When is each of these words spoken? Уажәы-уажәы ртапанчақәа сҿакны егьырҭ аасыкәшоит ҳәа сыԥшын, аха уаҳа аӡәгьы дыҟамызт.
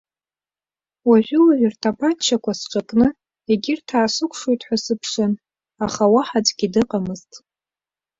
Уажәы-уажәы 1.07 1.67
ртапанчақәа 1.73 2.53
сҿакны 2.59 3.07
егьырҭ 3.51 3.87
аасыкәшоит 3.97 4.61
ҳәа 4.67 4.77
сыԥшын, 4.83 5.33
аха 5.85 6.03
уаҳа 6.13 6.37
аӡәгьы 6.41 6.67
дыҟамызт. 6.73 7.31